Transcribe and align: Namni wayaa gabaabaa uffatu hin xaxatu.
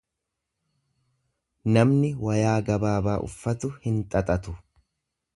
Namni 1.75 2.09
wayaa 2.27 2.55
gabaabaa 2.69 3.17
uffatu 3.27 3.71
hin 3.85 4.01
xaxatu. 4.15 4.55